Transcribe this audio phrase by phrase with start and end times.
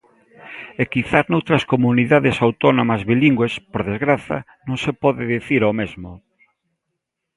[0.81, 6.11] E quizás noutras comunidades autónomas bilingües, por desgraza, non se pode dicir o mesmo.